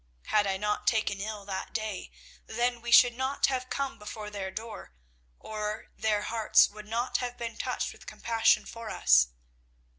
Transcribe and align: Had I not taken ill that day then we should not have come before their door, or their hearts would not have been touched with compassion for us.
Had 0.25 0.47
I 0.47 0.57
not 0.57 0.87
taken 0.87 1.21
ill 1.21 1.45
that 1.45 1.73
day 1.75 2.09
then 2.47 2.81
we 2.81 2.89
should 2.89 3.13
not 3.13 3.45
have 3.45 3.69
come 3.69 3.99
before 3.99 4.31
their 4.31 4.49
door, 4.49 4.93
or 5.37 5.91
their 5.95 6.23
hearts 6.23 6.67
would 6.69 6.87
not 6.87 7.17
have 7.17 7.37
been 7.37 7.55
touched 7.55 7.91
with 7.93 8.07
compassion 8.07 8.65
for 8.65 8.89
us. 8.89 9.27